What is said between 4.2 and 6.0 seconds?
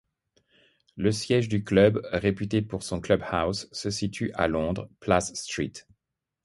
à Londres, place St.